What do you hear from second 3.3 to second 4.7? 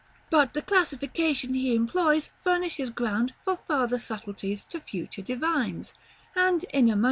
for farther subtleties